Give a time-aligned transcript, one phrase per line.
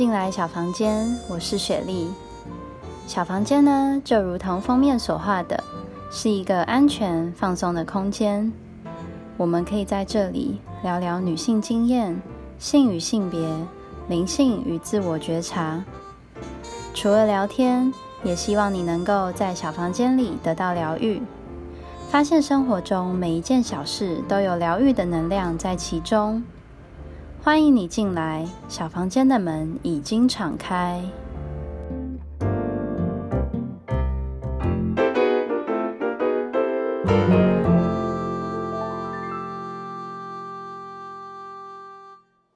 [0.00, 2.08] 进来小房间，我是雪莉。
[3.06, 5.62] 小房间呢，就如同封面所画的，
[6.10, 8.50] 是一个安全放松的空间。
[9.36, 12.18] 我们可以在这里聊聊女性经验、
[12.58, 13.46] 性与性别、
[14.08, 15.84] 灵性与自我觉察。
[16.94, 17.92] 除了聊天，
[18.24, 21.20] 也希望你能够在小房间里得到疗愈，
[22.08, 26.42] 发现生活中每一件小事都有疗愈的能量在其中。
[27.42, 31.02] 欢迎你进来，小房间的门已经敞开。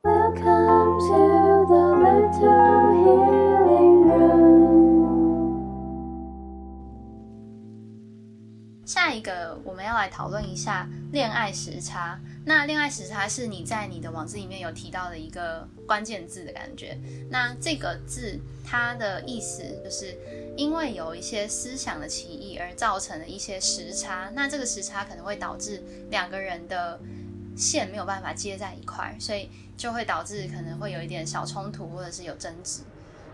[0.02, 4.84] Welcome to the little healing room。
[8.84, 12.20] 下一个，我们要来讨论一下恋爱时差。
[12.46, 16.98] 那恋爱时差是你在你的网字里面有提到的一个关键字的感觉。
[17.30, 20.14] 那这个字它的意思就是
[20.54, 24.30] 因为有一些思想的歧义而造成的一些时差。
[24.34, 27.00] 那这个时差可能会导致两个人的
[27.56, 32.82] 线没有办法接在一块，所以就会导致可能会有一点小冲突或者是有争执。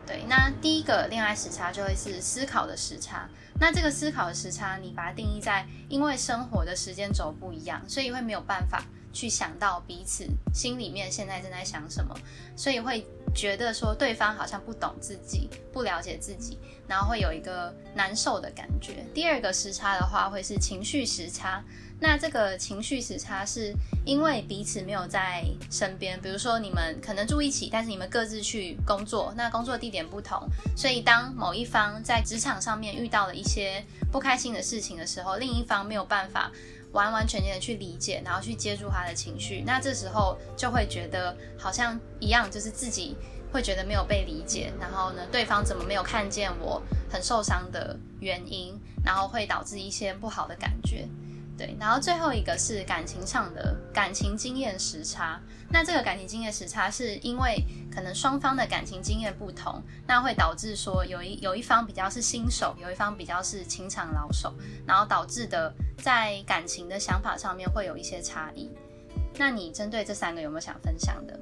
[0.06, 3.28] 对，那第一个恋爱时差就会是思考的时差。
[3.61, 8.84] 那这个思考的时差，你把它定义在因为生活的时间轴不一样，所以会没有办法。
[9.12, 12.14] 去想到彼此心里面现在正在想什么，
[12.56, 19.05] 所以会觉得说对方好像不懂自己，不了解自己，然后会有一个难受的感觉。
[19.14, 21.62] 第二个时差的话会是情绪时差，
[22.00, 23.72] 那这个情绪时差是
[24.05, 36.50] 因为彼此没有在身边，比如说你们可能住一起，但是你们各自去工作，那工作地点不同，所以当某一方在职场上面遇到了一些不开心的事情的时候，另一方没有办法。
[36.92, 43.17] 完完全全的去理解，然后去接住他的情绪，那这时候就会觉得好像一样，就是自己
[43.52, 51.08] 会觉得没有被理解，然后呢，对方怎么没有看见我很受伤的原因，然后会导致一些不好的感觉。
[51.56, 55.39] 对，然后最后一个是感情上的感情经验时差。
[55.73, 57.64] 那这个感情经验时差是因为
[57.95, 64.53] 可能双方的感情经验不同，那会导致说有一有一方比较是新手，有一方比较是情场老手，
[64.86, 68.70] 然后导致的在感情的想法上面会有一些差异。
[69.39, 71.39] 那你针对这三个有没有想分享的？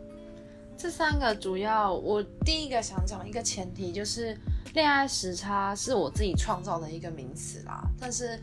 [0.77, 4.39] 这三个主要，我第一个想讲一个前提就是
[4.75, 8.39] 恋爱时差是我自己创造的一个名词啦，但是。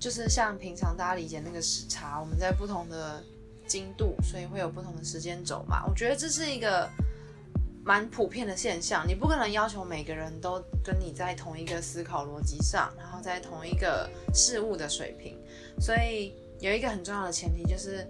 [0.00, 3.22] 就是像平常大家理解那个时差，我们在不同的
[3.70, 5.86] 经度，所以会有不同的时间轴嘛。
[5.86, 6.90] 我觉得这是一个
[7.84, 15.38] 蛮普遍的现象，你不可能要求每个人都跟你在同一个思考逻辑上，然后在同一个事物的水平。
[15.78, 18.04] 所以有一个很重要的前提就是，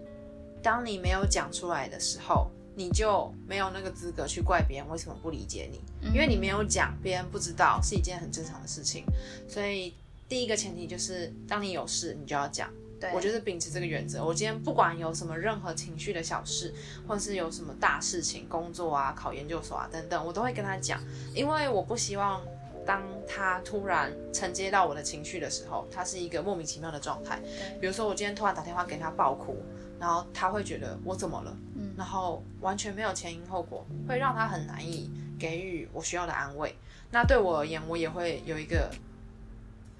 [0.62, 5.78] 当你没有讲出来的时候，你就没有那个资格去怪别人为什么不理解你，
[6.14, 9.04] 因为你没有讲，别人不知道是一件很正常的事情，
[9.46, 9.92] 所以。
[10.30, 12.72] 第一个前提就是，当你有事，你就要讲。
[13.00, 14.22] 对我就是秉持这个原则。
[14.22, 16.74] 我今天不管有什么任何情绪的小事，
[17.08, 21.00] 或者是有什么大事情，工作啊、考研究所啊等等，我都会跟他讲，
[21.34, 22.42] 因为我不希望
[22.86, 27.40] 当他突然承接到我的情绪的时候，他是一个莫名其妙的状态。
[27.80, 29.56] 比如说我今天突然打电话给他爆哭，
[29.98, 31.56] 然后他会觉得我怎么了？
[31.76, 36.74] 嗯，然后完全没有前因后果，会让他很难以给予我需要的安慰。
[37.10, 38.90] 那对我而言，我也会有一个。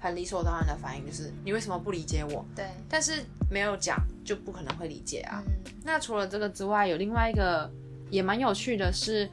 [0.01, 2.43] 很理所当然的反应就是你为什么不理解我？
[2.55, 5.43] 对，但是没有讲就不可能会理解啊。
[5.83, 7.71] 那除了这个之外，有另外一个
[8.09, 9.29] 也蛮有趣的是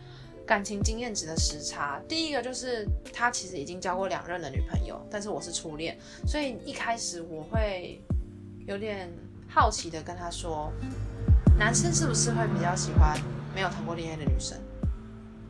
[0.46, 1.98] 感情经验值的时差。
[2.06, 7.98] 第一个就是他其实已经交过两任的女朋友，但是我是初恋，所以一开始我会
[8.66, 9.10] 有点
[9.48, 10.70] 好奇的跟他说，
[11.58, 13.18] 男生是不是会比较喜欢
[13.54, 14.58] 没有谈过恋爱的女生？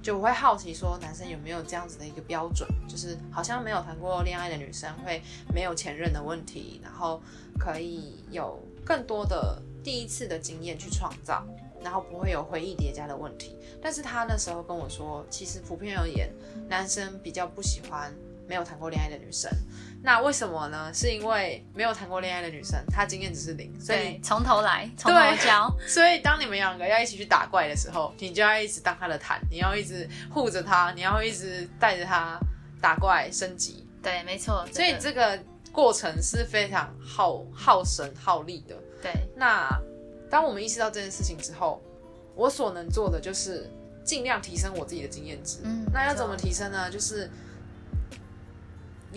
[0.02, 5.20] 就我会好奇说，男生有没有这样子的一个标准，就是好像没有谈过恋爱的女生会
[5.52, 7.20] 没有前任的问题，然后
[7.58, 11.44] 可以有更多的第一次的经验去创造，
[11.82, 13.56] 然后不会有回忆叠加的问题。
[13.82, 16.32] 但是他那时候跟我说，其实普遍而言，
[16.68, 18.14] 男生比较不喜欢
[18.46, 19.50] 没有谈过恋爱的女生。
[20.00, 20.90] 那为什么呢？
[20.94, 25.68] 是因为没有谈过恋爱的女生，她经验只是零，所以从头来，从头教。
[25.88, 32.38] 所以当你们两个要一起去打怪的时候，你就要一直当她的坦，你要一直护着她，你要一直带着她
[32.80, 33.84] 打怪升级。
[34.00, 34.64] 对，没错。
[34.72, 35.36] 所以这个
[35.72, 38.76] 过程是非常耗耗神耗力的。
[39.02, 39.12] 对。
[39.36, 39.68] 那
[40.30, 41.82] 当我们意识到这件事情之后，
[42.36, 43.68] 我所能做的就是
[44.04, 45.58] 尽量提升我自己的经验值。
[45.64, 45.84] 嗯。
[45.92, 46.88] 那要怎么提升呢？
[46.88, 47.28] 就是。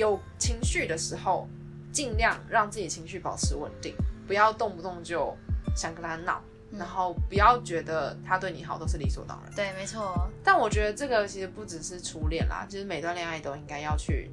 [0.02, 1.48] 有情绪的时候，
[1.92, 3.94] 尽量让自己情绪保持稳定，
[4.26, 5.38] 不要动不动就
[5.76, 9.54] 想跟他闹，然后不要觉得他对你好都是理所当然。
[9.56, 10.28] 对，没错。
[10.44, 14.32] 但我觉得这个其实不只是初恋啦，就是每段恋爱都应该要去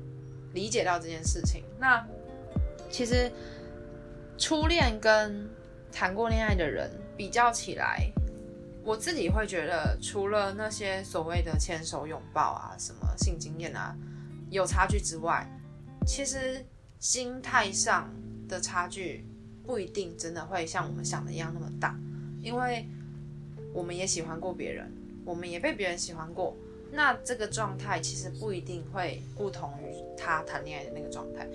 [0.55, 1.63] 理解到这件事情。
[1.79, 2.03] 那
[2.91, 3.31] 其实
[4.39, 5.47] 初恋跟
[5.93, 8.11] 谈过恋爱的人比较起来，
[8.83, 13.95] 我自己会觉得，除了那些所谓的牵手、拥抱啊、什么性经验啊
[14.49, 15.47] 有差距之外，
[16.09, 16.65] 其实
[16.99, 18.11] 心态上
[18.49, 19.27] 的差距
[19.67, 21.95] 不一定真的会像我们想的一样那么大，
[22.43, 22.89] 因为
[23.75, 24.91] 我们也喜欢过别人，
[25.23, 26.57] 我们也被别人喜欢过，
[26.91, 31.47] 那这个状态其实不一定会不同于他谈恋爱的那个状态，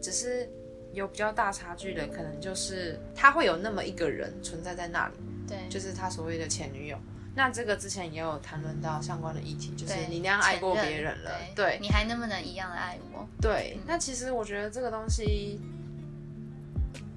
[0.00, 0.48] 只是
[0.92, 5.14] 有比较大差距的，可能就是他会有那么一个人存在在那里，
[5.48, 6.96] 对，就是他所谓的前女友。
[7.36, 13.28] 那这个之前也有谈论到相关的议题，就是你那样爱过别人了，对，你还能不能一样的爱我？
[13.42, 15.60] 对，那其实我觉得这个东西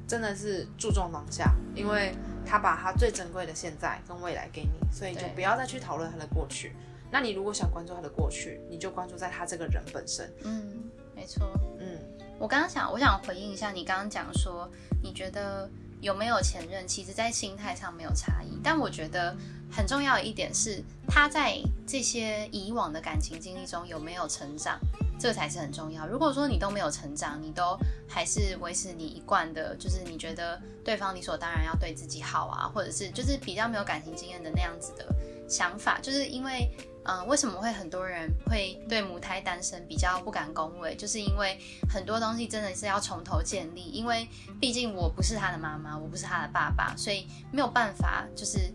[0.05, 2.13] 真的是注重当下，因为
[2.45, 6.75] 他把他最珍贵的现在跟未来给你，所以就不要再去讨论他的过去。
[7.09, 10.29] 那你如果想关注他的过去，你就关注在他这个人本身。
[10.43, 10.83] 嗯，
[11.15, 11.49] 没错。
[11.79, 11.97] 嗯，
[12.37, 14.69] 我刚刚想，我想回应一下你刚刚讲说，
[15.01, 15.69] 你觉得。
[16.01, 19.35] 有没有前任，其实在心态上没有差异，但我觉得
[19.71, 24.79] 很重要的一点是，他在这些以往的感情经历中有没有成长，
[25.19, 26.07] 这才是很重要。
[26.07, 35.05] 如果说你都没有成长，你都还是维持你一贯的，就是你觉得对方理所当然要对自己好啊，或者是就是比较没有感情经验的那样子的
[35.47, 36.69] 想法，就是因为。
[37.05, 40.95] 嗯，为什么会很多人会对母胎单身比较不敢恭维？
[40.95, 41.59] 就是因为
[41.89, 43.81] 很多东西真的是要从头建立。
[43.81, 44.27] 因为
[44.59, 48.71] 毕竟我不是他的妈妈，我不是他的爸爸，所以没有办法，就是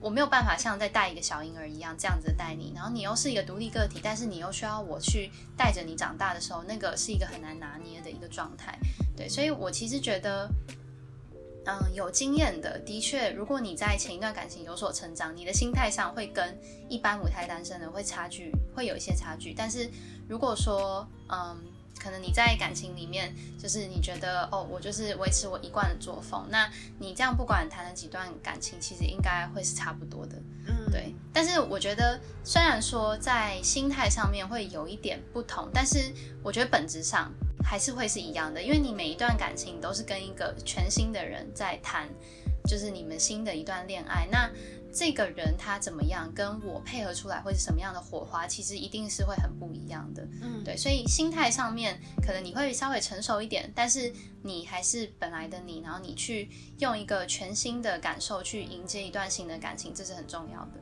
[0.00, 2.72] 我没有办法像在带一个小婴儿一样这样子带你。
[2.74, 8.78] 然后你又是一个独立个体，但是你又需要我去带着你长大的时候，那个是一个很难拿捏的一个状态。
[9.16, 10.48] 对，所以我其实觉得。
[11.66, 16.58] 嗯，有经验的，的确，如果你在前一段感情有所成长，你的心态上会跟
[16.88, 19.54] 一般母胎单身的会差距，会有一些差距。
[19.54, 19.90] 但是
[20.28, 21.56] 如果说，嗯，
[21.98, 30.36] 可能你在感情里面，就是你觉得，哦，我就是维持我一贯的作风，那你这样不管谈了几段感情，其实应该会是差不多的，
[30.66, 31.14] 嗯，对。
[31.32, 36.12] 但是我觉得，虽然说在心态上面会有一点不同，但是
[36.42, 37.32] 我觉得本质上。
[37.64, 42.08] 还是会是一样的，因为你每一段感情都是跟一个全新的人在谈，
[42.68, 44.28] 就是你们新的一段恋爱。
[44.30, 44.50] 那
[44.92, 50.22] 这个人他怎么样，跟我配合出来会是什么样的火花，其实一定是会很不一样的。
[50.40, 54.12] 嗯，对，所以心态上面可能你会稍微成熟一点，但是
[54.42, 60.72] 你还是本来的你，然后你去用一个全新的感受去迎接一段新的感情，这是很重要的。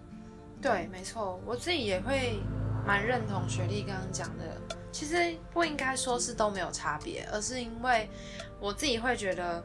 [0.61, 2.39] 对，没错，我自己也会
[2.87, 4.45] 蛮认同雪莉刚刚讲的。
[4.91, 8.11] 其实不应该说是都没有差别，而是因为
[8.61, 9.65] 我自己会觉得，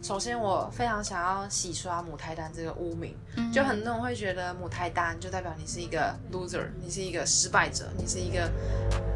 [0.00, 3.16] 首先我非常想要洗刷母胎单这个污名，
[3.52, 8.48] 就很多人会觉得母胎单就代表你是一个 loser，你是一个失败者，你是一个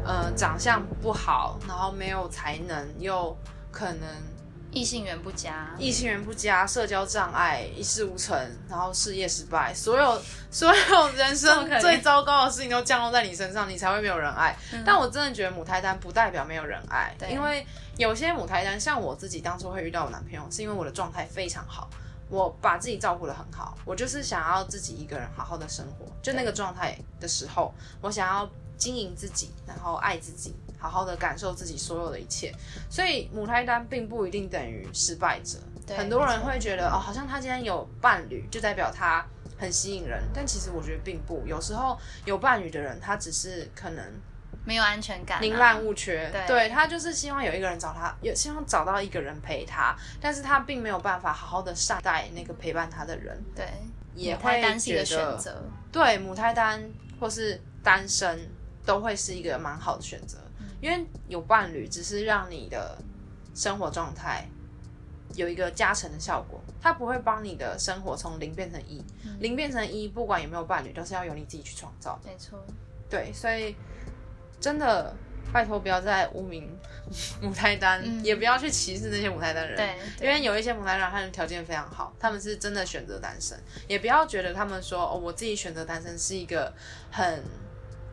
[0.05, 3.35] 呃长相不好，然后没有才能，又
[3.71, 4.34] 可能。
[4.75, 8.37] 异性缘不佳，异性缘不佳，社交障碍，一事无成，
[8.69, 14.53] 然后事业失败，所有所有人生最糟糕的事情都降落在你身上，你才会没有人爱。
[14.85, 21.89] 但我真的觉得母胎单不代表没有人爱，因为有些母胎单，像我自己当初会遇到我男朋友，是因为我的状态非常好，
[22.27, 28.45] 我把自己照顾的很好，我就是想要自己一个人好好的生活，就那个状态的时候，我想要
[28.77, 30.55] 经营自己，然后爱自己。
[30.77, 32.53] 好好的感受自己所有的一切，
[32.91, 35.57] 所以母胎单并不一定等于失败者。
[35.97, 39.25] 很多人会觉得哦，好像他今天有伴侣，就代表他
[39.57, 40.21] 很吸引人。
[40.31, 44.05] 但其实我觉得并不，有时候有伴侣的人，他只是可能
[44.63, 46.29] 没有安全感，宁滥勿缺。
[46.45, 53.43] 对，他就是希望有一个人找他，有希望找到一个人陪他，但是他并没有办法好好的善待那个陪伴他的人。
[53.55, 53.65] 对，
[54.13, 55.41] 也会觉得
[55.91, 56.87] 对母胎单
[57.19, 58.47] 或是单身
[58.85, 60.37] 都会是一个蛮好的选择。
[60.81, 62.97] 因为有伴侣，只是让你的
[63.55, 64.47] 生活状态
[65.33, 69.03] 有一个加成的效果，它不会帮你的生活从零变成一。
[69.39, 72.19] 零变成一，不管有没有伴侣，都是要由你自己去创造。
[72.23, 72.59] 没错，
[73.09, 73.75] 对，所以
[74.59, 75.15] 真的
[75.51, 76.69] 拜托不要再污名
[77.41, 79.75] 母胎单，也不要去歧视那些母胎单人。
[79.75, 86.71] 对，因为有一些母胎单他们条件非常好，他们是真的选择单身，也不要觉得他们说哦，我自己选择单身是一个
[87.09, 87.43] 很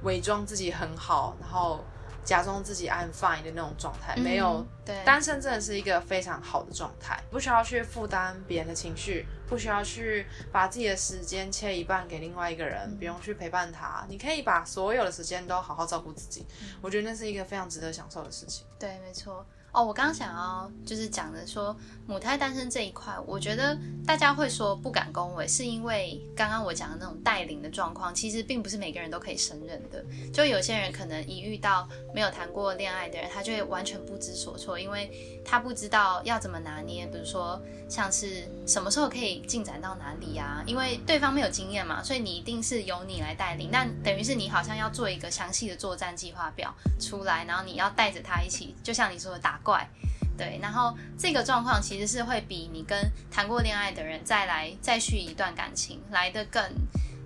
[0.03, 1.85] 伪装自己很好，然后。
[2.25, 4.65] 假装自己 I'm fine 的那种状态，没有
[5.05, 16.47] 单身真的是一个非常好的状态，不需要去负担别人的情绪，不需要去把自己的时间切一半给另外一个人，不用去陪伴他，你可以把所有的时间都好好照顾自己，
[16.81, 18.65] 我觉得那是一个非常值得享受的事情。
[18.79, 19.45] 对，没错。
[19.73, 21.75] 哦，我刚刚想要就是讲的说
[22.07, 23.76] 母胎单身这一块，我觉得
[24.07, 30.05] 大家会说不敢恭维，是因为刚刚我讲的那种带领的状况，其实并不是每个人都可以胜任的。
[30.31, 40.62] 就有些人可能一遇到没有谈过恋爱的人，他就会完全不知所措，因为他不知道要怎么拿捏，比如说像是什么时候可以进展到哪里啊？
[40.67, 49.59] 因为对方没有经验嘛，所以你一定是由你来带领，那等于是你好像要做一个详细的作战计划表出来，然后你要带着他一起，就像你说的打。
[49.62, 49.88] 怪，
[50.37, 52.99] 对，然后这个状况其实是会比你跟
[53.31, 56.62] 谈过恋爱的人再来再续一段感情来的更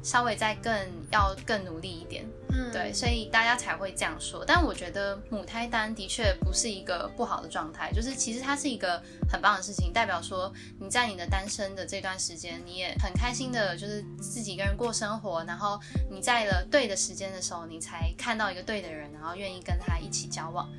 [0.03, 0.73] 稍微再更
[1.11, 4.45] 要更努力一点，嗯，对，所以大家才会这样说。
[4.47, 20.71] 但我觉得母胎单的确不是一个不好的状态，就是其实它是一个很棒的事情，代表说你在你的单身的这段时间，你也很开心的，就是自己一个人过生活，然后你在了对的时间的时候，你才看到一个对的人，然后愿意跟他一起交往。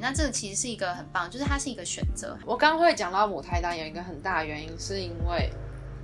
[0.00, 2.36] 那这个其实是一个很棒，就是它是一个选择。
[2.44, 5.50] 我刚会讲到母胎单有一个很大原因，是因为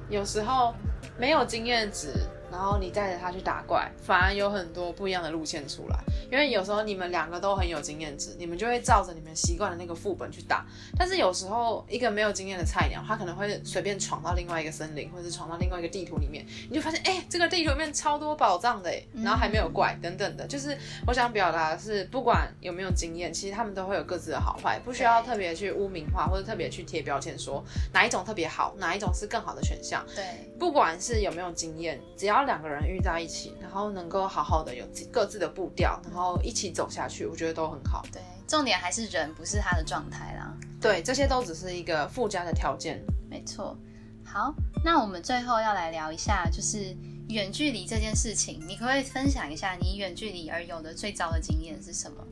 [0.08, 0.74] 有时候
[1.18, 2.14] 没有经验值。
[2.50, 5.98] 然后你带着他去打怪，反而有很多不一样的路线出来。
[6.30, 10.64] 因为有时候你们两个都很有经验值，你们就会照着你们习惯的那个副本去打。
[10.96, 20.46] 但是有时候一个没有经验的菜鸟，他可能会随便闯到另外一个森林，或者是闯到另外一个地图里面，你就发现，哎，这个地图里面超多宝藏的，然后还没有怪等等的。
[20.46, 20.76] 就是
[21.06, 30.04] 我想表达的是，不管有没有经验，其实他们都会有各自的好坏，不需要特别去污名化或者特别去贴标签，说哪一种特别好，哪一种是更好的选项。
[30.14, 30.24] 对，
[30.58, 38.04] 不管是有没有经验，只要两个人遇在一起，然后能够好好的有各自的步调，然后一起走下去，我觉得都很好。
[38.12, 40.56] 对，重点还是人，不是他的状态啦。
[40.80, 43.04] 对，这些都只是一个附加的条件。
[43.28, 43.76] 没错。
[44.24, 44.54] 好，
[44.84, 46.96] 那我们最后要来聊一下，就是
[47.28, 52.24] 远距离这件事情，你可不可以分享一下你远距离而有的最糟的经验是什么？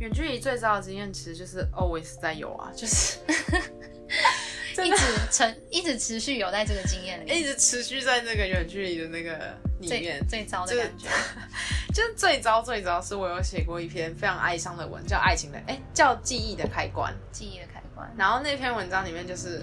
[0.00, 3.18] 远距离最糟的经验其实就是 always 在有啊，就是。
[4.84, 4.96] 一直
[5.30, 11.08] 持，一直持续有在这个经验里，一直持续在那个远距离的那个里面，最糟的感觉，
[11.94, 18.12] 就是最糟最糟是我有写过一篇非常哀伤的文，叫爱情的，哎，叫记忆的开关，记忆的开关。
[18.18, 19.62] 然后那篇文章里面就是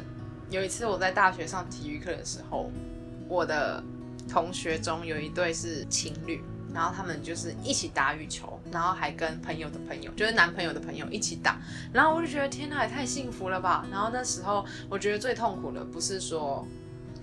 [0.50, 2.72] 有一次我在大学上体育课的时候，
[3.28, 3.84] 我的
[4.30, 6.42] 同学中有一对是情侣。
[6.74, 11.60] 然后他们就是一起打羽球，然后还跟朋友的朋友，就是男朋友的朋友一起打。
[11.92, 13.86] 然后我就觉得天哪，也太幸福了吧！
[13.92, 16.66] 然后那时候我觉得最痛苦的不是说，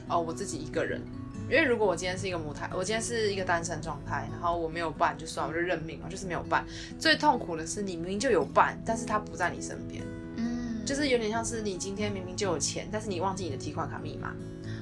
[0.09, 1.01] 哦，我自己一个人，
[1.49, 6.65] 因为如果我今天是一个母胎，我今天是一个单身状态，然后我没有伴就算，我就认命了，就是没有伴。
[6.99, 10.03] 最痛苦的是你明明就有伴，但是他不在你身边，
[10.37, 14.35] 嗯，就是有点像是你今天明明就有钱，但是你忘记你的提款卡密码。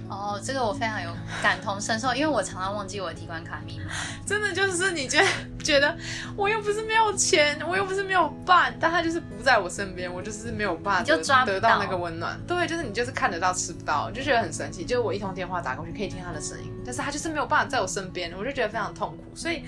[0.09, 1.11] 哦，这个我非常有
[1.43, 3.85] 感同身受，因为我常常忘记我的提款卡密码。
[4.25, 5.25] 真的就是你觉
[5.65, 5.97] 觉得
[6.37, 12.39] 我又不是没有钱，我又不是没有办，但他就是不在我身边，我就是没有办法就抓得到那个温暖。
[12.47, 14.85] 对，就是你就是看得到吃不到，就觉得很神奇。
[14.85, 19.25] 就是我一通电话打过去可以听他的声音，但是他就是没有办法在我身边，我就觉得非常痛苦。
[19.35, 19.65] 所以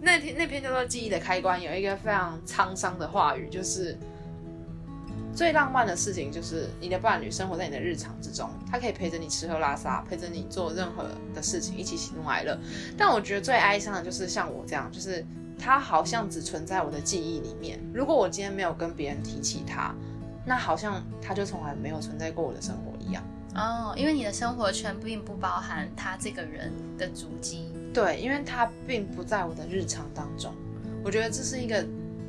[0.00, 3.98] 那天那篇叫做记忆的开关有一个非常沧桑的话语，就是。
[5.34, 12.58] 最浪漫的事情就是你的伴侣生活在你的日常之中，他可以陪着你吃喝拉撒，陪着你做任何的事情，一起喜怒哀乐。
[12.98, 15.24] 但我觉得最哀伤的就是像我这样，就是
[15.58, 17.80] 他好像只存在我的记忆里面。
[17.94, 19.94] 如果我今天没有跟别人提起他，
[20.44, 23.24] 那好像他就从来没有存在过我的生活一样。
[23.54, 27.72] 哦，因为你的生活圈并不包含他这个人的足迹。
[27.94, 30.54] 对，因为他并不在我的日常当中。
[31.02, 31.82] 我觉得这是一个。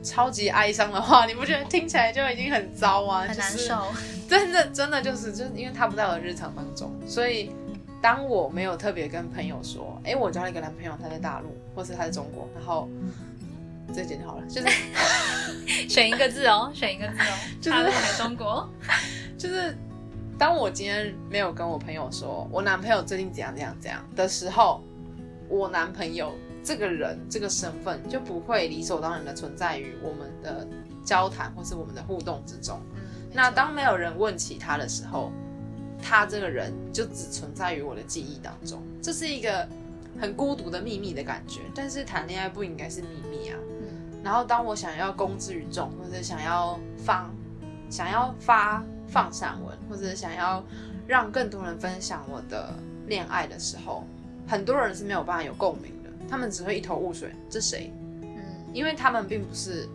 [0.04, 3.22] 超级哀伤的话，你不觉得听起来就已经很糟吗？
[3.22, 3.88] 很难受。
[4.30, 7.52] 真的，真的就是，就是因为他不在我的日常当中，所以
[8.02, 12.90] 当我没有特别跟朋友说，哎，我交了一个男朋友，他在大陆，或是他在中国，然后
[13.94, 14.68] 这剪就好了，就是
[15.88, 18.68] 选一个字哦，选一个字哦，大陆还是中国？
[19.38, 19.78] 就是
[20.40, 24.82] 当我今天没有跟我朋友说我男朋友最近怎样怎样怎样的时候，
[25.48, 26.34] 我男朋友。
[26.64, 30.68] 这个人这个身份就不会理所当然的存在于我们的
[31.04, 32.80] 交谈或是我们的互动之中。
[33.34, 35.32] 那当没有人问起他的时候，
[36.02, 38.82] 他这个人就只存在于我的记忆当中。
[39.02, 39.68] 这是一个
[40.22, 41.62] 很孤独的秘密的感觉。
[41.76, 43.58] 但是谈恋爱不应该是秘密啊。
[44.24, 47.30] 然后当我想要公之于众，或者想要发
[47.90, 50.64] 想要发放散文，或者想要
[51.06, 52.74] 让更多人分享我的
[53.08, 54.06] 恋爱的时候，
[54.48, 55.92] 很多人是没有办法有共鸣。
[56.30, 57.92] 他们只会一头雾水，这谁？
[58.22, 58.38] 嗯，
[58.74, 59.88] 因为他们并不是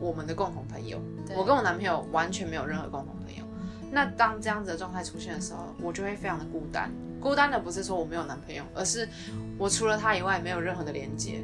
[0.00, 1.00] 我们的共同朋友。
[1.36, 3.44] 我跟我男朋友完全没有任何共同朋友。
[3.90, 6.90] 那当这样子的状态出现的时候，我就会非常的孤单。
[7.20, 9.08] 孤单的不是说我没有男朋友，而是
[9.58, 11.40] 我除了他以外没有任何的连接。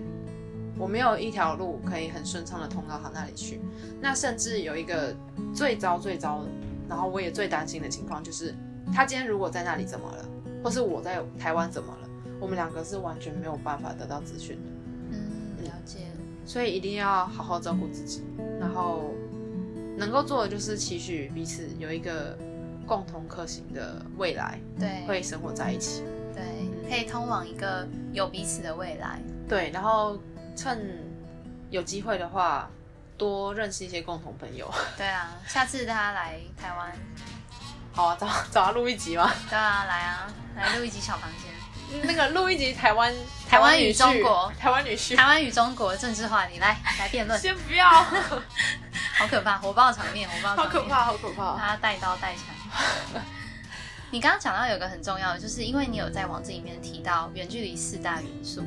[0.78, 3.60] 我没有一条路可以很顺畅的通到他那里去。
[4.00, 5.12] 那甚至有一个
[5.52, 6.44] 最糟最糟，
[6.88, 8.54] 然后我也最担心的情况就是，
[8.94, 10.24] 他今天如果在那里怎么了，
[10.62, 12.07] 或是我在台湾怎么了，
[12.40, 14.70] 我们两个是完全没有办法得到资讯的。
[15.12, 15.98] 嗯，了解。
[16.46, 18.24] 所以一定要好好照顾自己，
[18.58, 19.14] 然后
[19.96, 22.38] 能够做的就是期许彼此有一个
[22.86, 26.02] 共同可行的未来，对，会生活在一起。
[26.34, 26.44] 对
[26.88, 29.20] 可以通往一个有彼此的未来。
[29.46, 30.18] 对，然后
[30.56, 31.04] 趁
[31.68, 32.70] 有机会的话，
[33.18, 34.72] 多认识一些共同朋友。
[34.96, 36.92] 对啊，下次他来台湾，
[37.92, 39.30] 好啊，找找他录一集吗？
[39.50, 41.52] 对啊，来啊，来录一集小房间。
[42.02, 43.12] 那个录一集台湾
[43.48, 47.38] 台湾与中国台湾女婿台湾与中国政治话题，来来辩论。
[47.40, 47.88] 先不要，
[49.18, 51.56] 好可怕，火爆场面，火爆场面好可怕，好可怕。
[51.56, 53.22] 他带刀带枪。
[54.10, 58.64] 你刚刚讲到有个很重要的，就是因为你有在网志里面提到远距离四大元素，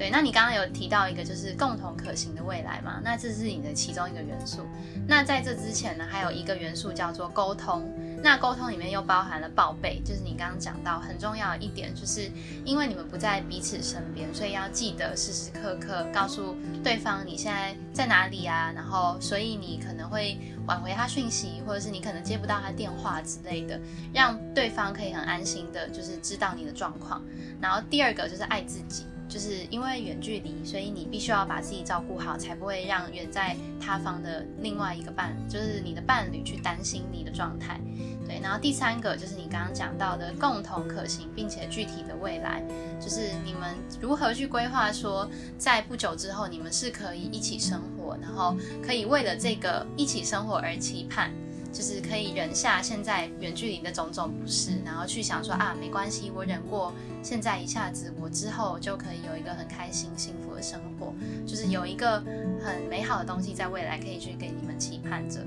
[0.00, 3.02] 对，那你刚刚有提到一个就是共同可行的未来嘛？
[3.04, 4.66] 那这是你的其中一个元素。
[5.06, 7.86] 那在这之前呢，还有一个元素叫做沟通。
[8.22, 12.30] 那沟通里面又包含了报备，就是你刚刚讲到很重要的一点，就是
[12.64, 18.72] 因为你们不在彼此身边，所以要记得时时刻刻告诉对方你现在在哪里啊。
[18.74, 23.78] 然后，所以你可能会挽回他讯息，或者是你可能接不到他电话之类的，
[24.14, 27.22] 让对方可以很安心的，就是知道你的状况。
[27.60, 29.04] 然后第二个就是爱自己。
[29.30, 37.80] 就是因为远距离，所以你必须要把自己照顾好，才不会让远在他方的另外一个伴，就是你的伴侣去担心你的状态。
[38.26, 42.60] 对，然后第三个就是你刚刚讲到的共同可行并且具体的未来，
[43.00, 51.30] 就是你们如何去规划，说在不久之后你们是可以一起生活，然后可以为了这个一起生活而期盼。
[51.72, 61.14] 就是可以忍下现在远距离的种种不适，然后去想说啊，没关系，我忍过现在一下子，我之后就可以有一个很开心、幸福的生活，
[61.46, 62.20] 就是有一个
[62.62, 65.40] 很美好的东西在未来可以去给你们期盼着。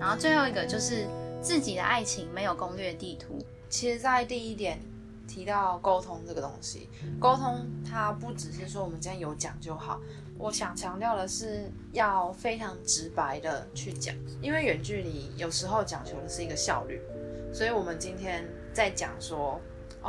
[0.00, 1.06] 然后最后一个就是
[1.42, 3.38] 自己的爱情没有攻略地图。
[3.68, 4.80] 其实，在第一点
[5.26, 6.88] 提到沟通这个东西，
[7.20, 10.00] 沟通它不只是说我们今天有讲就好。
[10.38, 17.00] 我想强调的是，要非常直白的去讲，因为远距离有时候讲求的是一个效率，
[17.52, 19.60] 所以我们今天在讲说。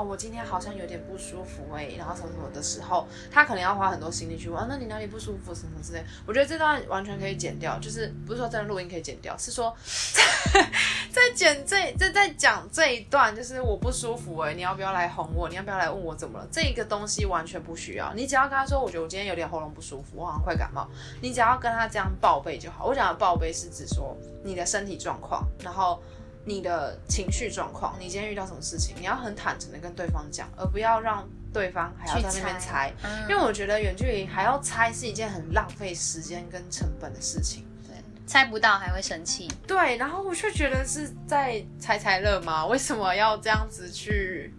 [0.02, 6.04] 我今天好像有点不舒服哎，然后什么什么的时候，他可能要花很多心力去问，那你哪里不舒服什么之类。
[6.26, 9.76] 我觉得这段完全可以剪掉，就是不是说这段录音可以剪掉，是说
[11.12, 15.50] 在剪这在在讲这一段，就是我不舒服哎，你要不要来哄我？
[15.50, 16.48] 你要不要来问我怎么了？
[16.52, 20.88] 这个东西完全不需要，你只要跟他说，我觉得我今天有点喉咙不舒服，我好像快感冒，
[21.22, 22.86] 你只要跟他这样报备就好。
[22.86, 26.02] 我讲的报备是指说你的身体状况，然后。
[26.46, 32.92] 你的情绪状况，你今天遇到什么事情，你要很坦诚的跟对方讲，而不要让对方还要在那边猜。
[33.30, 37.66] 因为我觉得远距离还要猜是一件很浪费时间跟成本的事情。
[37.88, 39.48] 对，猜不到还会生气。
[39.68, 42.66] 对，然后我却觉得是在猜猜乐吗？
[42.66, 44.54] 为什么要这样子去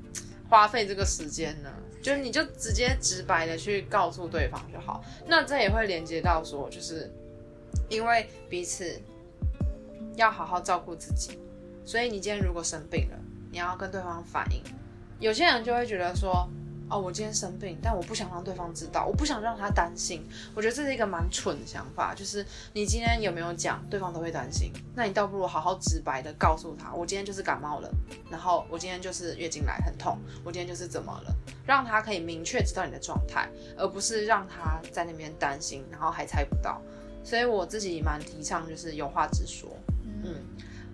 [0.49, 1.71] 花费这个时间呢？
[2.03, 5.05] 就是你就直接直白的去告诉对方就好。
[5.27, 7.13] 那这也会连接到说，就是
[7.89, 9.01] 因为彼此
[10.17, 11.39] 要好好照顾自己。
[11.91, 13.19] 所以你今天如果生病了，
[13.51, 14.63] 你要跟对方反映。
[15.19, 16.49] 有些人就会觉得说，
[16.89, 20.25] 哦，我今天生病，但我不想让对方知道，我不想让他担心。
[20.55, 24.71] 我觉得这是一个蛮蠢的想法，就是你今天有没有讲，对方都会担心。
[24.95, 27.91] 那你倒不如好好直白的告诉他，我今天就是感冒了，
[28.31, 31.35] 然后我今天就是月经来很痛，我今天就是怎么了，
[31.67, 36.81] 让他可以明确知道你的状态，而不是让他在那边担心，然后还猜不到。
[37.25, 39.69] 所以我自己蛮提倡就是有话直说，
[40.23, 40.37] 嗯。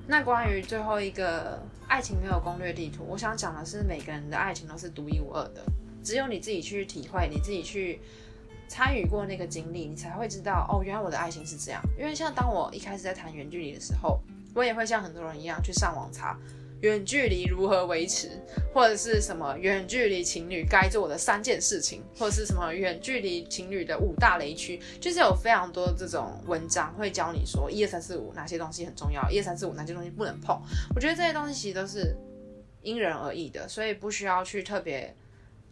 [0.06, 5.64] 那关于最后一个爱情没有攻略地图，我想讲的是每个人的爱情都是独一无二的，
[6.02, 8.00] 只有你自己去体会，你自己去
[8.68, 11.82] 参与过那个经历，你才会知道哦，原来我的爱情是这样。
[11.98, 14.20] 因为像当我一开始在谈远距离的时候，
[14.54, 16.38] 我也会像很多人一样去上网查。
[16.82, 18.30] 远距离如何维持，
[18.72, 30.60] 或者是什么远距离情侣该做的三件事情，或者是什么远距离情侣的五大雷区，就是有非常多这种文章会教你说一二三四五哪些东西很重要，一二三四五哪些东西不能碰。
[30.94, 32.14] 我觉得这些东西其实都是
[32.82, 35.14] 因人而异的，所以不需要去特别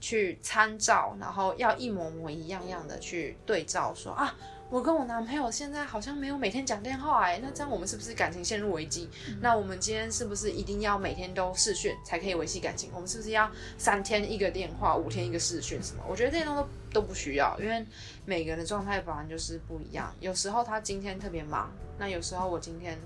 [0.00, 4.34] 去参照，然后要一模模一样样的去对照说啊。
[4.74, 9.08] 我跟我男朋友现在好像没有每天讲电话哎，那这样我们是不是感情陷入危机？
[9.40, 12.90] 那我们今天是不是一定要每天都视讯才可以维系感情？
[12.92, 16.02] 我们是不是要三天一个电话，五天一个视讯什么？
[16.08, 17.86] 我觉得这些东西都不需要，因为
[18.24, 20.12] 每个人的状态本来就是不一样。
[20.18, 22.98] 有时候他今天特别忙，那有时候我今天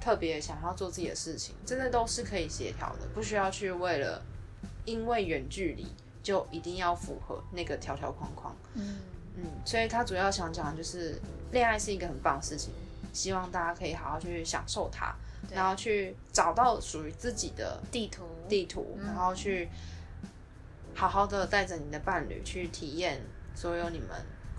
[0.00, 4.20] 特别想要做自己的事情，真的都是可以协调的，不需要去为了
[4.84, 5.86] 因为远距离
[6.24, 8.52] 就一定要符合那个条条框框。
[8.74, 8.98] 嗯。
[9.38, 11.20] 嗯，所以他主要想讲的就是
[11.52, 12.72] 恋爱是一个很棒的事情，
[13.12, 15.14] 希望大家可以好好去享受它，
[15.50, 19.68] 然后去找到属于自己的地图地图，然后去
[20.94, 23.22] 好好的带着你的伴侣去体验
[23.54, 24.08] 所有你们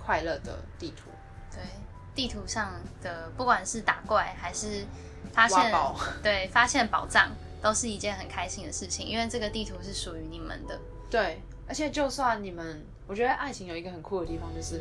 [0.02, 1.10] 快乐的地图。
[1.52, 1.62] 对，
[2.16, 4.86] 地图上的不管是打怪还是
[5.34, 5.74] 发现，
[6.24, 10.80] 对，发现宝藏都是一件很开心的事情，因为这个地图是属于你们的。
[11.10, 14.80] 对，而且就算你们，我觉得爱情有一个很酷的地方，就是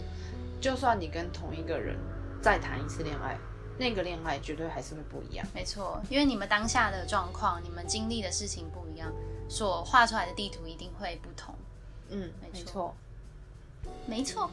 [0.61, 1.97] 就算你跟同一个人
[2.43, 3.38] 再谈一次恋爱，
[3.79, 5.47] 那个恋爱绝对还是会不一样。
[5.55, 9.11] 没错，因为你们当下的状况，你们经历的事情不一样，
[9.49, 11.55] 所画出来的地图一定会不同。
[12.11, 12.95] 嗯，没错，
[14.05, 14.51] 没错。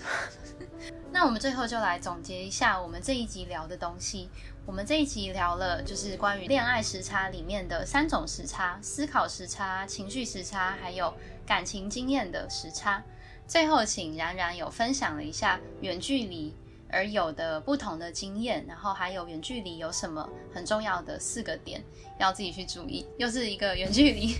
[1.12, 4.30] 那我们最后就来总结一下我们这一集聊的东西。
[4.66, 11.12] 我们这一集聊了就是关于恋爱时差里面的三种时差：思考时差、情绪时差，还有
[11.44, 13.02] 感情经验的时差。
[13.48, 16.54] 最后，请冉冉有分享了一下远距离
[16.88, 21.82] 而有的不同的经验，然后还有远距离有什么很重要的四个点
[22.20, 23.04] 要自己去注意。
[23.18, 24.36] 又是一个远距离，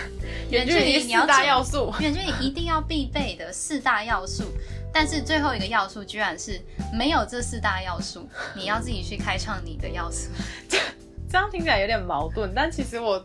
[0.50, 4.44] 远距离四大要素， 远距离一定要必备的四大要素。
[4.94, 6.58] 但是最后一个要素居然是
[6.96, 10.30] 没有这四大要素， 你要自己去开创你的要素。
[10.68, 10.78] 这
[11.28, 13.18] 这样听起来有点矛盾，但其实我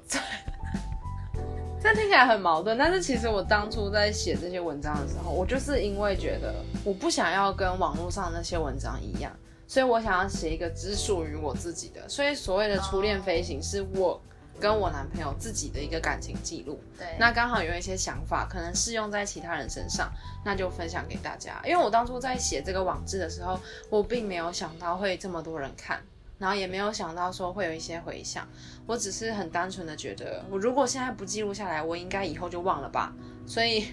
[1.79, 2.75] 这听起来很矛盾。
[2.75, 9.31] 但是其实我当初在写这些文章的时候，我就是因为觉得我不想要跟网络上那些文章一样，
[9.67, 12.09] 所以我想要写一个只属于我自己的。
[12.09, 14.19] 所以所谓的初恋飞行是我。
[14.59, 20.11] 跟我男朋友自己的一个感情记录，对，那刚好有一些想法，可能适用在其他人身上，
[20.43, 21.61] 那就分享给大家。
[21.63, 26.01] 因为我当初在写这个网志的时候，我并没有想到会这么多人看，
[26.37, 28.47] 然后也没有想到说会有一些回响，
[28.85, 33.13] 我只是很单纯的觉得，我如果现在不记录下来，我应该以后就忘了吧，
[33.47, 33.85] 所以。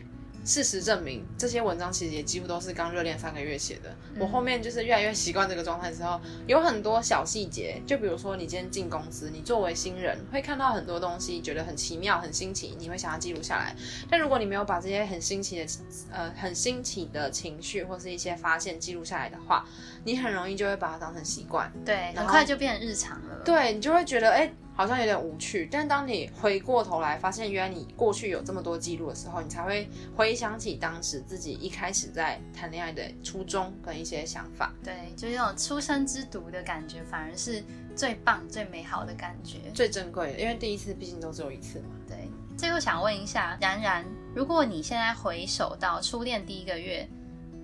[0.47, 3.93] 事实证明，这些文章其实也几乎都是刚热恋三个月写的。
[4.17, 13.75] 我后面就是越来越习惯这个状态之后，有很多小细节，就比如说你今天进公司，你作为新人会看到很多东西，觉得很奇妙、很新奇，你会想要记录下来。
[14.09, 15.67] 但如果你没有把这些很新奇的、
[16.13, 19.67] 呃很新奇的情绪或是一些发现记录下来的话，
[20.05, 23.43] 你很容易就会把它当成习惯，对，很快就变成日常了。
[23.45, 24.53] 对你就会觉得，哎。
[24.77, 34.75] 好像有点无趣，但当你回过头来发现，原来你过去有这么多记录的时候，你才会回想起当时自己一开始在谈恋爱的初衷跟一些想法。
[34.85, 37.65] 对，就是那种初生之犊的感觉，反而是
[37.97, 40.39] 最棒、最美好的感觉，最珍贵的。
[40.39, 41.87] 因为第一次毕竟都只有一次嘛。
[42.07, 42.29] 对。
[42.57, 47.09] 最后想问一下然然，如果你现在回首到初恋第一个月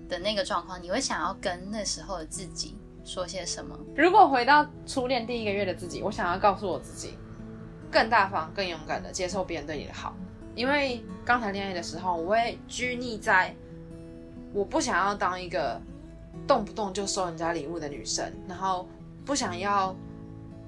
[0.09, 2.75] 的那个状况，你会想要跟那时候的自己？
[3.03, 3.77] 说些什么？
[3.95, 7.17] 如果回到初恋第一个月的自己，我想要告诉我自己，
[7.91, 10.15] 更大方、更勇敢的接受别人对你的好。
[10.55, 13.53] 因为刚谈恋爱的时候，我会拘泥在
[14.53, 15.81] 我不想要当一个
[16.47, 18.87] 动不动就收人家礼物的女生，然后
[19.25, 19.95] 不想要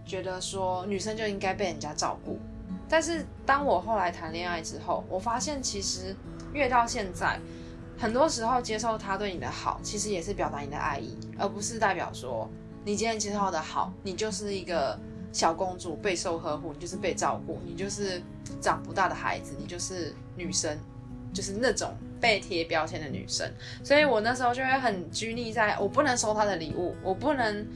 [0.06, 2.40] 觉得说女生就应该被人家照顾。
[2.90, 6.16] 但是当我后来谈恋爱之后，我发现其实
[6.54, 7.40] 越到现在。
[7.98, 12.50] 很多时候，接受他对你的好，其实也是表达你的爱意，而不是代表说
[12.84, 15.00] 你今天接受的好，你就是一个
[15.32, 18.22] 小公主，备受呵护，你就是被照顾，你就是
[18.60, 20.78] 长不大的孩子，你就是女生，
[21.34, 23.50] 就是那种被贴标签的女生。
[23.84, 27.68] 所以我那时候就会很拘泥，在我不能收他的礼物，我不能，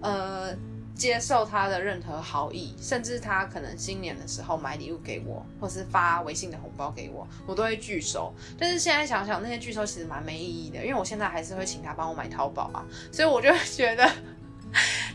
[0.00, 0.56] 呃。
[0.96, 8.32] 接受他的任何好意，甚至他可能新年的时候买礼物给我，或是发微信的红包给我，我都会拒收。
[8.58, 12.82] 但是现在想想，那些拒收其实蛮没意义的，因为我现在还是会请他帮我买淘宝啊，
[13.12, 14.10] 所以我就觉得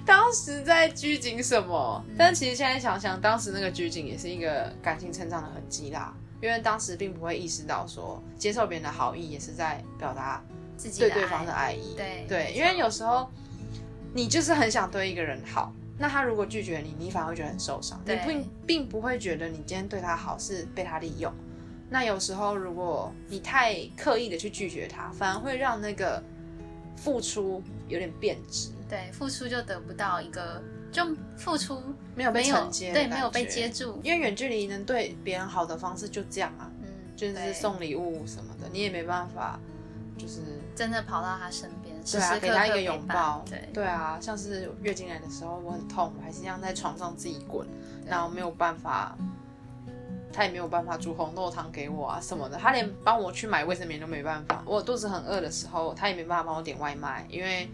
[0.06, 2.06] 当时在拘谨什么。
[2.16, 6.14] 但其实现在想想，当时那个拘谨也是一个感情成长的痕迹啦，
[6.44, 10.44] 因为当时并不会意识到说接受别人的好意也是在表达
[10.78, 11.96] 自己对对方的爱意。
[11.98, 13.28] 对对，因为有时候。
[14.14, 18.02] 你就是很想对一个人好，那他如果拒绝你，你反而会觉得很受伤。
[18.06, 21.34] 你并并不会觉得你今天对他好是被他利用。
[21.90, 26.24] 那有时候如果你太刻意的去拒绝他，反而会让那个
[26.96, 28.70] 付出有点变质。
[28.90, 31.06] 对，付出就得不到一个，就
[31.38, 31.82] 付出
[32.16, 34.00] 没有被承接，对，没有被接住。
[34.04, 39.60] 因为远距离能对别人好的方式就这样啊，嗯，就是送礼物什么的，你也没办法，
[40.22, 40.42] 就是
[40.76, 41.96] 真的跑到他身边。
[42.04, 43.44] 对啊，给他一个拥抱。
[43.50, 47.68] 对对啊，像是月经来的时候，我很痛，我还是一样在床上自己滚，
[48.06, 49.16] 然后没有办法，
[50.34, 54.64] 他也没有办法煮红豆汤给我啊什么的，他连帮我去买卫生棉都没办法。
[54.66, 57.70] 我肚子很饿的时候，他也没办法帮我点外卖，因为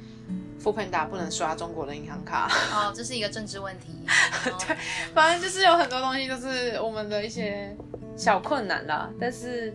[0.60, 2.50] 富胖达不能刷中国的银行卡。
[2.74, 4.04] 哦，这是一个政治问题。
[4.68, 4.78] 对，
[5.14, 7.76] 反正就是有很多东西就是我们的一些
[8.18, 9.74] 小困难啦，但是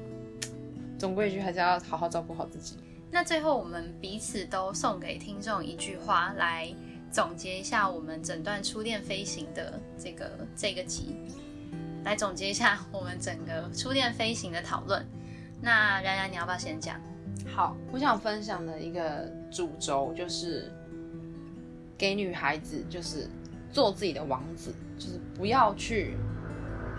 [1.02, 2.76] 总归一句，还是要好好照顾好自己。
[3.10, 6.72] 那最后我们彼此都送给听众一句话来
[7.10, 11.16] 总结一下我们整段初恋飞行的这个这个集，
[12.04, 15.04] 来总结一下我们整个初恋飞行的讨论。
[15.60, 17.00] 那然然，你要不要先讲？
[17.52, 20.72] 好，我想分享的一个主轴就是
[21.98, 23.28] 给女孩子，就是
[23.72, 26.16] 做自己的王子，就是不要去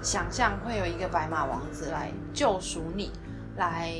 [0.01, 3.09] 想象会有一个白马王子来救赎你，
[3.55, 3.93] 来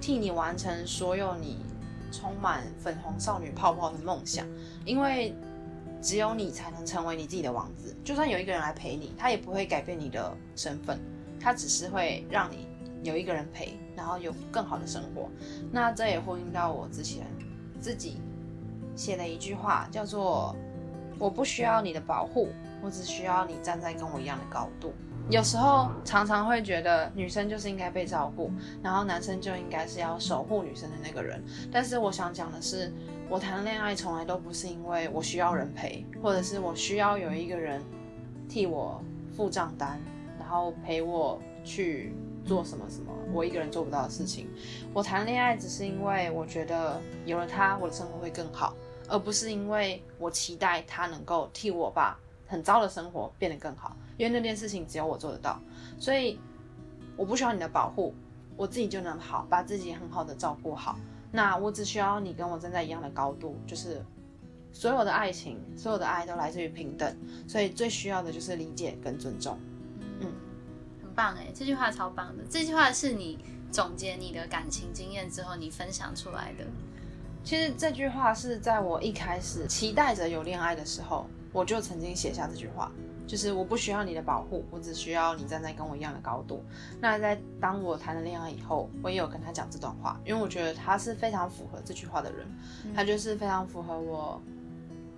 [0.00, 1.64] 替你完成所有你
[2.10, 4.46] 充满粉红少女泡泡的梦想，
[4.84, 5.34] 因为
[6.02, 7.96] 只有你才能成为你自己的王子。
[8.04, 10.98] 就算有一个人来陪你，他也不会改变你的身份，
[11.40, 12.68] 他只是会让你
[13.02, 13.78] 有一个人陪。
[13.96, 15.30] 然后有更好的生活，
[15.70, 17.24] 那这也呼应到我之前
[17.80, 18.16] 自己
[18.96, 20.54] 写的一句话，叫做
[21.16, 22.48] “我不需要你的保护，
[22.82, 24.92] 我只需要你站在跟我一样的高度”。
[25.30, 28.50] 有时候常常会觉得女生就是应该被照顾，
[28.82, 31.42] 然后男生就应该是要守护女生的那个人。
[31.72, 32.92] 但是我想讲的是，
[33.28, 37.82] 我谈恋爱从来都不是因为我需要人陪，或者是我需要有一个人
[38.48, 39.02] 替我
[39.34, 40.00] 付账单，
[40.38, 42.14] 然后陪我去。
[42.46, 44.46] 做什么什么我一个人做不到的事情，
[44.92, 48.76] 我谈恋爱只是因为我觉得有了他，我的生活会更好，
[49.08, 52.14] 而不是因为我期待他能够替我把
[52.46, 53.96] 很糟的生活变得更好。
[54.16, 55.60] 因为那件事情只有我做得到，
[55.98, 56.38] 所以
[57.16, 58.14] 我不需要你的保护，
[58.56, 60.98] 我自己就能好，把自己很好的照顾好。
[61.32, 64.04] 那我只需要你跟我站在一样的高度，就是
[64.72, 67.16] 所有的爱情，所有的爱都来自于平等，
[67.48, 69.58] 所以最需要的就是理解跟尊重。
[70.20, 70.32] 嗯，
[71.02, 72.44] 很棒哎，这句话超棒的。
[72.48, 73.38] 这句话是你
[73.72, 76.64] 总结你的感情经验之后，你分享出来的。
[77.42, 82.90] 其实这句话是在我一开始期待着有恋爱的时候，我就曾经写下这句话，
[83.26, 86.62] 就是我不需要你的保护，我只需要你站在跟我一样的高度。
[87.00, 92.46] 那在当我谈了恋爱以后，我也有跟他讲这段话，因为我觉得他是非常符合这句话的人，
[92.94, 94.40] 他就是非常符合我。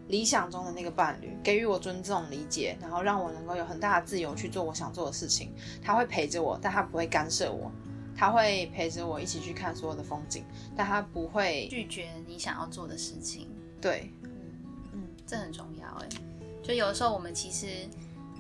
[0.09, 5.53] 理想中的那个伴侣，给予我尊重、理解，然后让我能够有很大的自由去做我想做的事情。
[5.83, 7.73] 他会陪着我，但他不会干涉我。
[8.14, 10.45] 他会陪着我一起去看所有的风景，
[10.77, 13.49] 但他不会拒绝你想要做的事情。
[13.81, 14.31] 对，嗯
[14.92, 16.09] 嗯，这很重要哎。
[16.66, 17.66] 就有的时候我们其实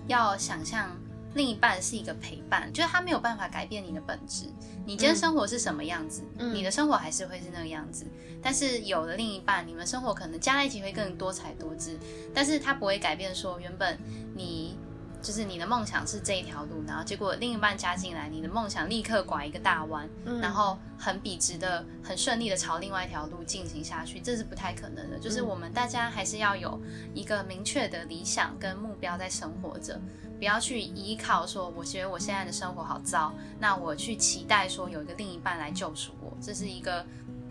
[0.08, 0.90] 要想象。
[1.34, 4.46] 另一半是一个陪伴，就是他没有办法改变你的本质。
[4.86, 8.06] 你今天生活是什么样子，你的生活还是会是那个样子。
[8.42, 11.98] 但是有了另一半，你们生活可能加在一起会更多彩多姿。
[12.32, 13.98] 但是他不会改变说原本
[14.34, 14.78] 你
[15.22, 20.08] 就是你的梦想是这一条路，然后结果另一半加进来，你的梦想立刻拐一个大弯，
[20.40, 25.18] 然后很笔直的、很顺利的朝另外一条路进行下去，这是不太可能的。
[25.18, 26.80] 就是我们大家还是要有
[27.12, 30.00] 一个明确的理想跟目标在生活着。
[30.38, 37.04] 不要去依靠说，我觉得我现在的生活好糟，那我去期待说有一个另一半来救赎我，这是一个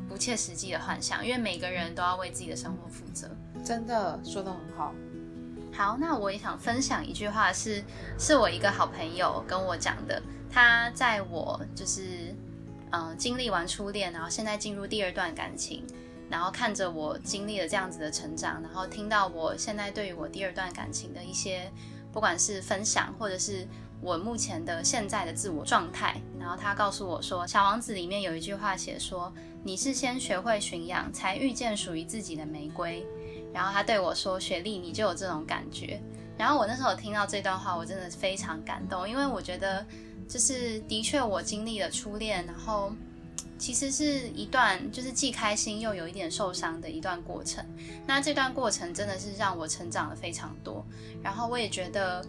[0.08, 1.26] 不切实际的幻想。
[1.26, 3.28] 因为每个人都要为自己的生活负责。
[3.64, 4.94] 真的说的很好。
[5.76, 7.84] 好，那我也想分享一句话，是
[8.18, 10.22] 是我一个好朋友跟我讲的。
[10.50, 12.34] 他在我就是
[12.92, 15.86] 嗯经历完初恋，然后现在进入第二段感情，
[16.30, 21.72] 然后看着我经历了这样子的成长，然后听到我现在对于我第二段感情的一些。
[22.14, 23.68] 不管是分享，或者是
[24.00, 29.34] 我目前的现在的自我状态，然后他告诉我说，《小王子》里面有一句话写说，
[29.66, 33.06] 你是先学会驯养，才遇见属于自己的玫瑰。
[33.56, 36.00] 然后他对我说，雪莉，你就有这种感觉。
[36.38, 39.86] 然后我那时候听到这段话，我真的非常感动，因为我觉得，
[40.28, 42.92] 就是的确我经历了初恋，然后。
[43.58, 47.66] 其实是一段就是既开心又有一点受伤的一段过程。
[48.06, 50.86] 那这段过程真的是让我成长了非常多。
[51.24, 52.22] 然后我也觉得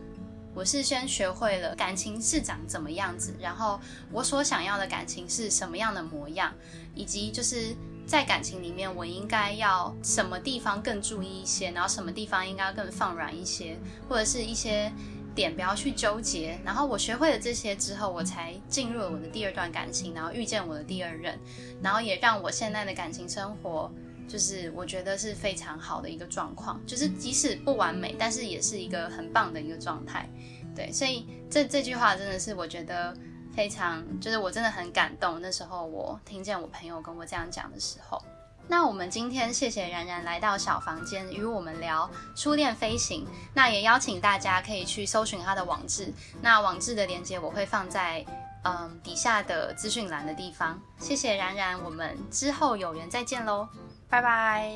[0.54, 3.80] 我是先学会了感情是长怎么样子，然后
[4.12, 6.54] 我所想要的感情是什么样的模样，
[6.94, 7.74] 以及就是
[8.06, 13.76] 在感情里面我应该要什么地方更注意一些，然后什么地方应该要更放软一些，
[14.08, 14.92] 或者是一些。
[15.34, 21.38] 点不要去纠结，然后我学会了这些之后，我才进入了我的第二段感情，然后遇见我的第二任，
[21.82, 23.92] 然后也让我现在的感情生活，
[24.26, 30.26] 就是我觉得是非常好的一个状况，就是即使不完美，但是也是一个很棒的一个状态。
[30.74, 33.14] 对，所以这这句话真的是我觉得
[33.56, 35.40] 非常，就是我真的很感动。
[35.40, 38.22] 那时候我听见我朋友跟我这样讲的时候。
[38.68, 43.24] 那我们今天谢谢然然来到小房间与我们聊初恋飞行。
[43.54, 48.26] 那也邀请大家可以去搜寻他的网志，那网志的链接我会放在
[48.64, 50.78] 嗯底下的资讯栏的地方。
[50.98, 53.68] 谢谢然然，我们之后有缘再见喽，
[54.08, 54.70] 拜拜。